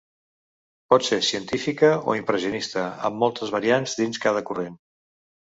Pot 0.93 1.05
ser 1.09 1.19
científica 1.27 1.91
o 2.13 2.17
impressionista, 2.21 2.87
amb 3.11 3.23
moltes 3.25 3.55
variants 3.59 3.97
dins 4.01 4.23
cada 4.25 4.45
corrent. 4.49 4.77